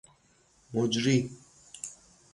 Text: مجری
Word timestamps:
مجری 0.73 1.29